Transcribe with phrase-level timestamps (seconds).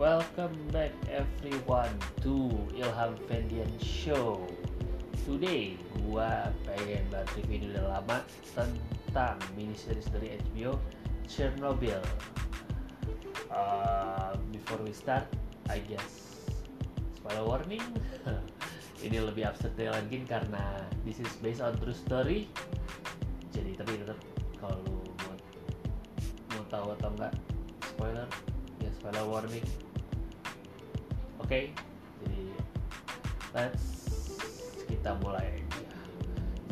[0.00, 1.92] Welcome back everyone
[2.24, 4.48] to Ilham Fendian Show.
[5.28, 5.76] Today
[6.08, 8.24] gua pengen banget review udah lama
[8.56, 10.80] tentang mini series dari HBO
[11.28, 12.00] Chernobyl.
[13.52, 15.28] Uh, before we start,
[15.68, 16.48] I guess
[17.20, 17.84] spoiler warning.
[19.04, 22.48] Ini lebih absurd lagi karena this is based on true story.
[23.52, 24.16] Jadi tapi tetap
[24.56, 25.36] kalau mau
[26.56, 27.36] mau tahu atau enggak
[27.84, 28.24] spoiler
[28.80, 29.89] ya spoiler warning
[31.50, 31.74] Oke,
[32.22, 32.46] jadi
[33.58, 34.06] let's
[34.86, 35.50] kita mulai.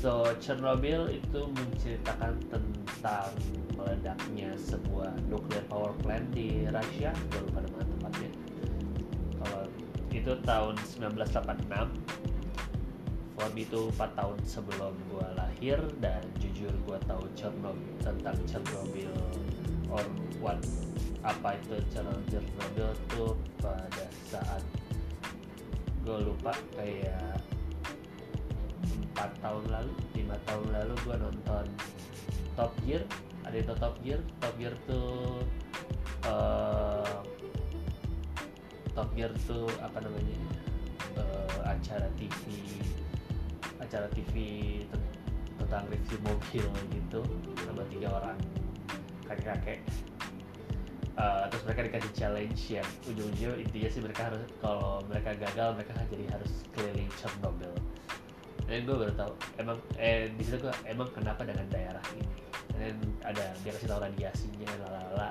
[0.00, 3.36] So Chernobyl itu menceritakan tentang
[3.76, 8.32] meledaknya sebuah nuclear power plant di Rusia, gue lupa nama tempatnya.
[9.44, 9.68] Kalau
[10.08, 11.92] itu tahun 1986,
[13.36, 19.12] for me itu 4 tahun sebelum gue lahir dan jujur gue tahu Chernobyl tentang Chernobyl
[19.92, 20.00] or
[20.40, 20.64] what
[21.22, 24.62] apa itu Chernobyl tuh pada saat
[26.02, 27.38] gue lupa kayak
[29.14, 31.66] empat tahun lalu lima tahun lalu gue nonton
[32.58, 33.06] Top Gear.
[33.46, 34.20] Ada itu Top Gear?
[34.42, 35.46] Top Gear tuh
[36.26, 37.22] uh,
[38.98, 40.38] Top Gear tuh apa namanya
[41.16, 42.42] uh, acara TV
[43.78, 44.34] acara TV
[45.58, 47.20] tentang review mobil gitu
[47.62, 48.38] sama tiga orang
[49.26, 49.80] kakek-kakek
[51.16, 55.92] uh, terus mereka dikasih challenge yang ujung-ujungnya intinya sih mereka harus kalau mereka gagal mereka
[56.08, 57.74] jadi harus keliling Chernobyl.
[58.68, 62.26] Dan gue baru tahu emang eh di situ gue emang kenapa dengan daerah ini?
[62.72, 62.96] Dan
[63.26, 65.30] ada dia kasih tahu radiasinya lalala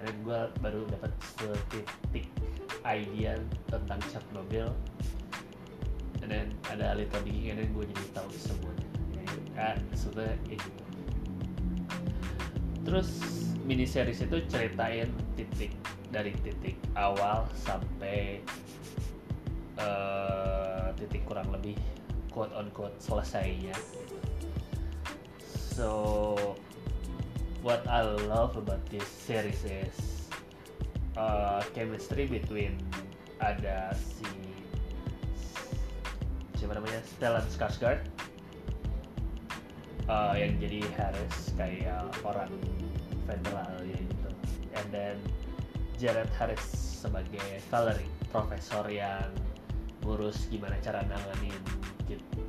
[0.00, 2.26] dan gue baru dapat setitik
[2.88, 3.36] idea
[3.68, 4.72] tentang Chernobyl.
[6.20, 8.88] Dan ada little digging dan gue jadi tahu semuanya.
[9.56, 10.70] Ya, sebenarnya itu
[12.80, 13.10] terus
[13.70, 15.06] mini series itu ceritain
[15.38, 15.70] titik
[16.10, 18.42] dari titik awal sampai
[19.78, 21.78] uh, titik kurang lebih
[22.34, 23.78] quote on quote selesainya.
[25.46, 26.34] So
[27.62, 30.26] what I love about this series is
[31.14, 32.74] uh, chemistry between
[33.38, 34.26] ada si
[36.58, 38.02] siapa namanya Stellan Skarsgård
[40.10, 42.50] uh, yang jadi Harris kayak orang
[43.30, 44.30] federal ya gitu
[44.74, 45.16] and then
[46.02, 49.30] Jared Harris sebagai Valerie profesor yang
[50.02, 51.62] ngurus gimana cara nanganin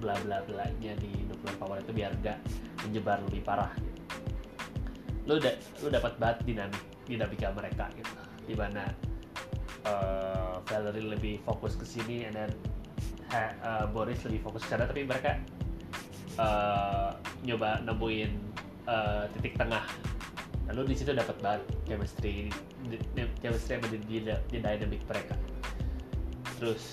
[0.00, 2.40] bla bla bla nya di nuclear power itu biar gak
[2.88, 4.00] menyebar lebih parah gitu.
[5.28, 5.52] lu da
[5.84, 8.12] lu dapat banget dinamik dinamika mereka gitu
[8.48, 8.88] di mana
[9.84, 12.50] uh, Valerie lebih fokus ke sini and then
[13.36, 15.36] uh, Boris lebih fokus ke sana tapi mereka
[16.40, 17.12] uh,
[17.44, 18.32] nyoba nemuin
[18.88, 19.84] uh, titik tengah
[20.70, 22.46] lalu di situ dapat banget chemistry
[23.42, 25.34] chemistry yang di, di, di dynamic mereka.
[26.62, 26.84] Terus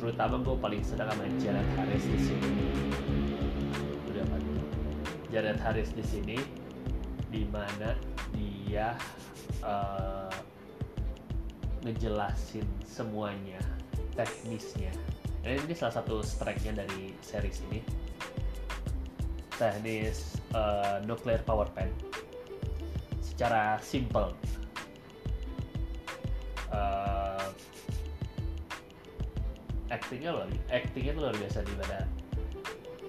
[0.00, 2.48] terutama gue paling senang sama Jared Harris di sini.
[4.08, 4.36] Udah apa
[5.28, 6.38] Jared Harris di sini
[7.28, 7.92] di mana
[8.32, 8.96] dia
[9.60, 10.32] uh,
[11.84, 13.60] ngejelasin semuanya
[14.16, 14.96] teknisnya.
[15.44, 17.84] Dan ini salah satu strike-nya dari series ini.
[19.60, 22.11] Teknis uh, nuclear power plant
[23.32, 24.36] secara simple.
[26.72, 27.48] Uh,
[29.92, 31.98] actingnya loh actingnya tuh luar biasa di mana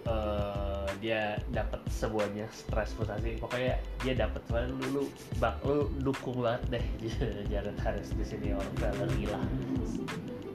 [0.03, 5.03] uh, dia dapat semuanya stres frustasi pokoknya dia dapat lu lu
[5.39, 6.85] bak lu dukung banget deh
[7.51, 9.44] Jared Harris di sini orang Valerie lah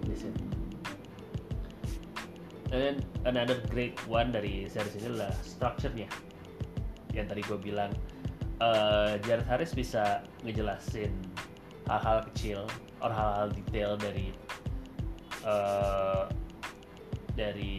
[0.05, 0.43] di sini.
[2.69, 6.05] Dan another great one dari series ini adalah structure-nya.
[7.17, 7.89] Yang tadi gue bilang
[8.63, 11.15] uh, Jared Harris bisa ngejelasin
[11.89, 12.61] hal-hal kecil
[13.01, 14.35] atau hal-hal detail dari
[15.47, 16.27] uh,
[17.35, 17.79] dari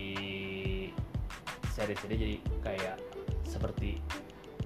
[1.75, 2.15] series ini.
[2.15, 2.97] Jadi kayak
[3.45, 3.99] seperti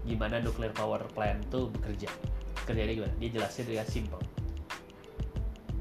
[0.03, 2.09] gimana nuclear power plant tuh bekerja.
[2.63, 3.13] Kerjanya gimana?
[3.19, 4.23] Dia jelasin dengan simple.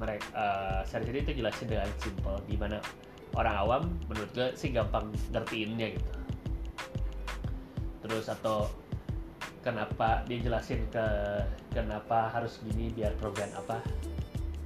[0.02, 2.36] Mereka uh, series ini tuh jelasin dengan simple.
[2.50, 2.82] Gimana
[3.38, 6.10] orang awam menurut gue sih gampang ngertiinnya gitu.
[8.02, 8.66] Terus atau
[9.62, 11.06] kenapa dia jelasin ke
[11.70, 13.78] kenapa harus gini biar program apa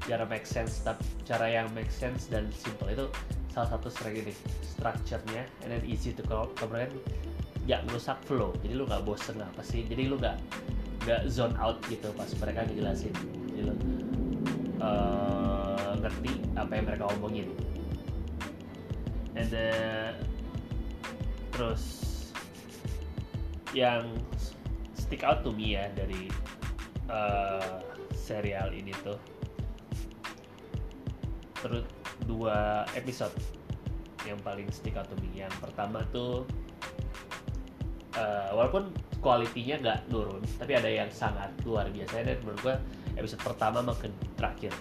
[0.08, 2.88] biar make sense tapi cara yang make sense dan simple.
[2.88, 3.10] Itu
[3.50, 4.32] salah satu strategi
[4.62, 6.94] structure-nya and then easy to comprehend.
[7.66, 8.54] Gak merusak flow.
[8.62, 9.82] Jadi lu gak bosen apa sih?
[9.84, 10.38] Jadi lu gak
[11.02, 13.14] gak zone out gitu pas mereka ngejelasin.
[13.50, 13.74] Jadi lu
[14.78, 17.50] uh, ngerti apa yang mereka omongin.
[19.34, 20.14] And then
[21.50, 21.82] terus
[23.74, 24.06] yang
[25.06, 26.26] stick out to me ya dari
[27.06, 27.78] uh,
[28.10, 29.14] serial ini tuh.
[31.62, 31.86] Terus
[32.26, 33.32] dua episode
[34.26, 35.30] yang paling stick out to me.
[35.46, 36.42] Yang pertama tuh
[38.18, 38.90] uh, walaupun
[39.22, 42.26] kualitinya nggak turun tapi ada yang sangat luar biasa.
[42.26, 42.76] Dan menurut gue
[43.14, 44.74] episode pertama makin terakhir.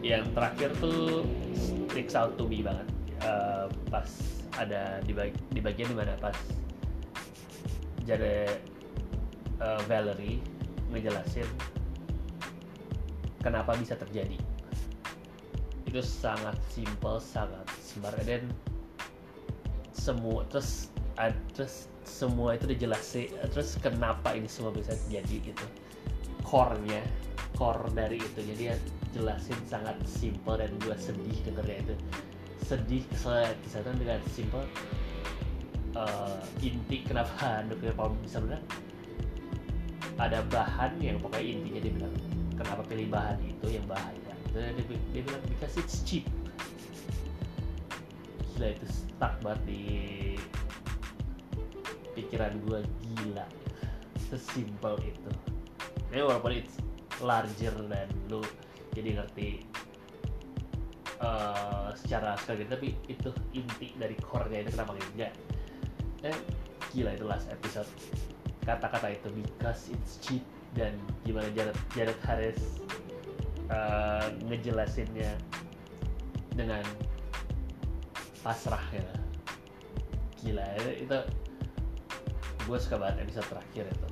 [0.00, 1.26] Yang terakhir tuh
[1.90, 2.86] sticks out to me banget.
[3.20, 4.08] Uh, pas
[4.56, 6.32] ada di, bag, di bagian di mana pas
[8.10, 8.58] jadi
[9.62, 10.42] uh, Valerie
[10.90, 11.46] ngejelasin
[13.38, 14.34] kenapa bisa terjadi.
[15.86, 18.50] Itu sangat simple sangat smart dan
[19.94, 20.90] semua terus
[21.52, 25.66] terus semua itu dijelasin terus kenapa ini semua bisa terjadi gitu.
[26.42, 27.06] Core-nya
[27.54, 28.40] core dari itu.
[28.42, 28.76] Jadi ya
[29.14, 31.94] jelasin sangat simple dan gue sedih dengernya itu.
[32.66, 34.66] Sedih kesel kesehatan dengan simple
[36.00, 38.60] uh, inti kenapa nuklir power bisa benar
[40.20, 42.14] ada bahan yang pokoknya intinya dia bilang
[42.60, 44.32] kenapa pilih bahan itu yang bahaya?
[44.52, 46.28] Dan dia, dia bilang because it's cheap.
[48.52, 49.82] Gila itu stuck banget di
[52.12, 52.84] pikiran gue
[53.16, 53.48] gila.
[54.28, 55.32] Sesimpel itu.
[56.12, 56.76] Ini walaupun it's
[57.24, 58.44] larger dan lu
[58.92, 59.64] jadi ngerti
[61.24, 65.32] uh, secara sekali tapi itu inti dari core-nya itu kenapa enggak
[66.26, 66.36] eh
[66.92, 67.88] gila itu last episode.
[68.66, 70.44] Kata-kata itu because it's cheap
[70.76, 70.94] dan
[71.24, 72.60] gimana Jared, Jared Harris
[73.72, 75.32] uh, ngejelasinnya
[76.54, 76.84] dengan
[78.44, 79.06] pasrah ya.
[80.40, 81.18] Gila itu, itu
[82.68, 84.08] gue suka banget episode terakhir itu.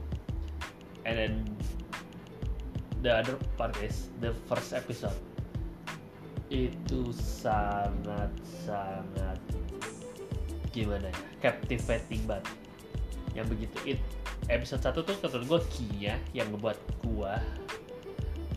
[1.06, 1.34] And then
[3.00, 5.16] the other part is the first episode.
[6.48, 8.32] Itu sangat
[8.64, 9.40] sangat
[10.72, 11.18] gimana ya?
[11.50, 12.46] Captivating banget.
[13.36, 13.76] Yang begitu.
[13.96, 14.00] It
[14.48, 17.32] episode satu tuh menurut gue key yang ngebuat gue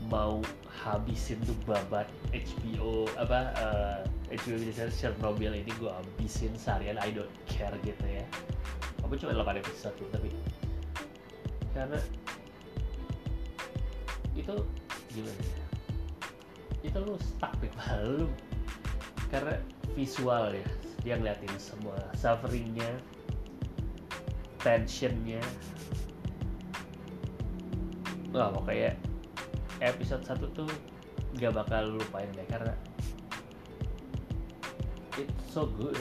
[0.07, 0.39] mau
[0.83, 3.99] habisin tuh babat HBO apa uh,
[4.31, 6.99] eh, HBO bisa Chernobyl ini gue habisin seharian.
[6.99, 8.25] I don't care gitu ya.
[9.03, 10.29] Apa cuma 8 episode gitu tapi
[11.71, 11.99] karena
[14.35, 14.55] itu
[15.15, 15.65] gimana ya?
[16.83, 17.67] Itu lu stuck di
[18.03, 18.27] lu
[19.31, 19.55] karena
[19.95, 20.67] visual ya
[21.01, 22.89] dia ngeliatin semua sufferingnya
[24.61, 25.41] tensionnya.
[28.31, 28.95] Wah pokoknya
[29.81, 30.69] episode 1 tuh
[31.41, 32.73] gak bakal lupain deh karena
[35.17, 35.97] it's so good.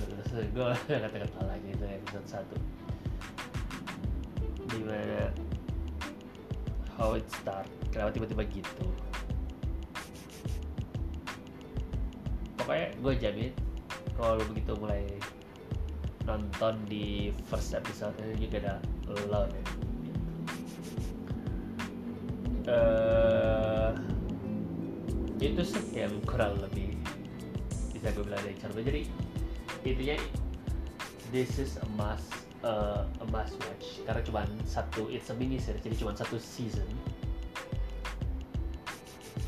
[0.54, 2.80] Gue kata-kata lagi itu episode 1
[4.70, 5.26] di mana
[6.94, 8.86] how it start kenapa tiba-tiba gitu.
[12.54, 13.50] Pokoknya gue jamin
[14.20, 15.08] kalau begitu mulai
[16.28, 18.74] nonton di first episode ini juga ada
[19.32, 19.66] lo deh
[22.68, 23.90] uh,
[25.40, 25.64] itu
[25.96, 27.00] yang kurang lebih
[27.96, 29.02] bisa gue bilang dari Chernobyl jadi
[29.88, 30.16] intinya
[31.32, 34.02] this is a must uh, a must watch.
[34.04, 36.86] Karena cuma satu it's a mini series jadi cuma satu season.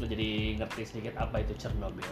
[0.00, 2.06] Lo jadi ngerti sedikit apa itu Chernobyl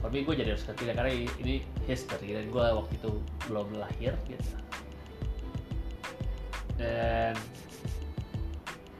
[0.00, 1.54] tapi gue jadi harus ngerti karena ini
[1.88, 3.10] history dan gue waktu itu
[3.48, 4.52] belum lahir gitu.
[6.76, 7.34] Dan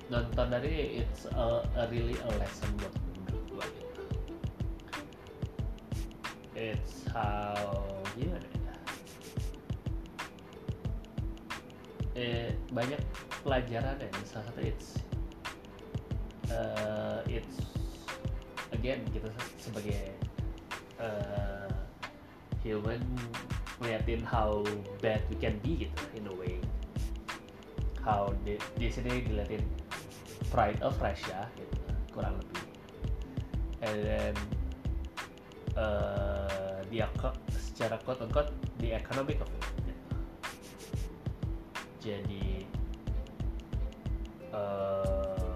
[0.09, 2.95] nonton dari it's a, a really a lesson buat
[3.31, 4.03] gue gitu.
[6.57, 7.85] It's how
[8.17, 8.77] gimana ya?
[12.17, 13.01] Eh, banyak
[13.45, 14.89] pelajaran ya salah satu it's
[16.51, 17.63] uh, it's
[18.73, 20.17] again kita sebagai
[21.01, 21.71] uh,
[22.65, 23.03] human
[23.79, 24.65] ngeliatin how
[25.05, 26.57] bad we can be gitu in a way.
[28.01, 29.61] How di, di sini diliatin
[30.49, 31.81] pride of Russia gitu
[32.15, 32.65] kurang lebih.
[33.85, 34.35] And then
[35.77, 36.81] uh,
[37.53, 38.51] secara quote unquote
[38.81, 39.65] the economic of it.
[42.01, 42.65] Jadi
[44.55, 45.53] uh,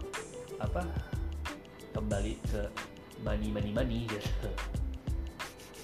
[0.60, 0.82] apa?
[1.96, 2.68] Kembali ke
[3.24, 4.50] money money money gitu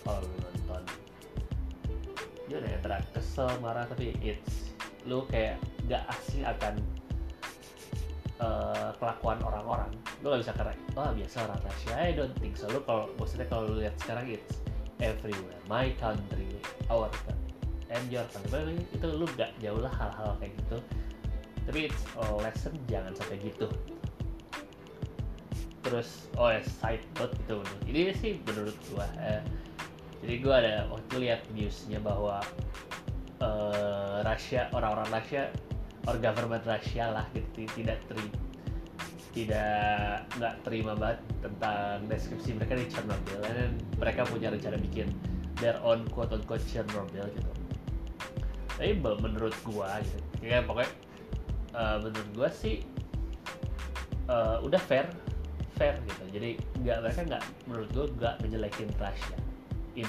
[0.07, 0.83] kalau lu nonton.
[2.47, 4.71] Gimana ya terang kesel marah tapi it's
[5.03, 5.59] lu kayak
[5.91, 6.79] gak asing akan
[8.39, 9.91] uh, kelakuan orang-orang.
[10.23, 12.71] Lu gak bisa keren oh biasa orang Rusia I don't think so.
[12.71, 14.63] Lu kalau maksudnya kalau lu lihat sekarang it's
[15.03, 15.59] everywhere.
[15.67, 16.55] My country
[16.87, 17.59] our country
[17.91, 18.79] and your country.
[18.95, 20.79] Itu lu gak jauh lah hal-hal kayak gitu.
[21.67, 23.67] Tapi it's a lesson jangan sampai gitu.
[25.83, 27.59] Terus oh ya side note gitu.
[27.87, 29.43] Ini sih menurut gua eh,
[30.25, 32.41] jadi gua ada waktu lihat newsnya bahwa
[33.43, 35.53] uh, Rusia orang-orang Rusia
[36.09, 38.33] or government Rusia lah gitu tidak terima
[39.37, 43.39] tidak nggak terima banget tentang deskripsi mereka di Chernobyl.
[43.45, 45.13] Dan mereka punya rencana bikin
[45.61, 47.53] their own quote unquote Chernobyl gitu.
[48.81, 50.89] Tapi menurut gua gitu ya pokoknya
[51.77, 52.81] uh, menurut gua sih
[54.33, 55.05] uh, udah fair
[55.77, 56.25] fair gitu.
[56.33, 59.37] Jadi nggak mereka nggak menurut gua nggak ngejelekin Russia
[59.97, 60.09] in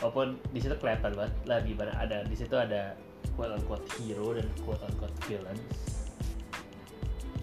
[0.00, 2.92] walaupun di situ kelihatan banget lah gimana ada di situ ada
[3.36, 6.08] quote unquote hero dan quote unquote villains.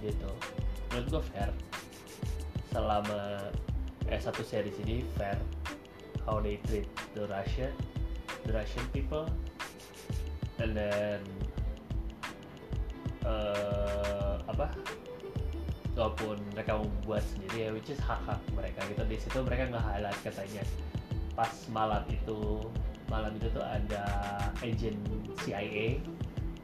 [0.02, 0.32] Gitu.
[0.92, 1.50] Menurut gue fair.
[2.74, 3.50] Selama
[4.10, 5.38] eh satu series ini fair.
[6.26, 7.72] How they treat the Russian
[8.50, 9.30] the Russian people.
[10.58, 11.22] And then
[13.26, 14.74] uh, apa?
[15.94, 19.02] Walaupun mereka membuat sendiri ya which is hak hak mereka gitu.
[19.06, 20.66] Di situ mereka nggak highlight katanya
[21.34, 22.62] pas malam itu
[23.10, 24.06] malam itu tuh ada
[24.62, 24.98] agent
[25.46, 26.02] CIA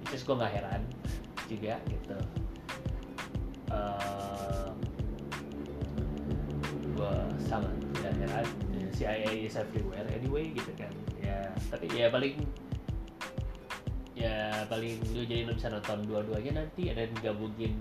[0.02, 0.82] which is gue nggak heran
[1.50, 2.18] juga gitu.
[3.70, 4.70] Uh,
[6.98, 8.48] gue sangat tidak heran.
[9.00, 10.92] CIA is everywhere anyway gitu kan.
[11.22, 12.36] Ya tapi ya paling
[14.20, 17.80] ya paling lu jadi lu bisa nonton dua-duanya nanti dan gabungin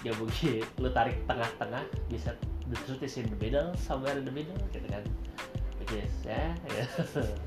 [0.00, 2.32] gabungin lu tarik tengah-tengah bisa
[2.72, 5.04] the truth is in the middle somewhere in the middle gitu kan
[5.84, 6.56] which is ya.
[6.72, 6.88] Yeah,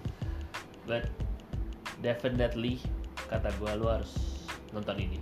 [0.89, 1.09] but
[2.05, 2.77] definitely
[3.33, 4.13] kata gue lu harus
[4.69, 5.17] nonton ini.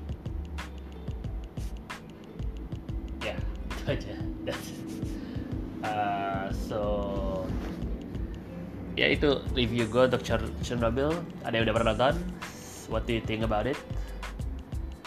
[3.86, 4.18] Aja.
[5.86, 6.82] Uh, so
[8.98, 10.26] ya itu review gue untuk
[10.66, 11.14] Chernobyl.
[11.46, 12.18] Ada yang udah pernah nonton?
[12.90, 13.78] What do you think about it?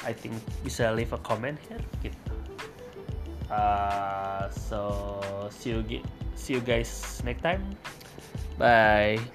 [0.07, 2.39] I think bisa leave a comment here gitu
[3.51, 5.83] uh, so see you
[6.37, 7.61] see you guys next time
[8.59, 9.33] bye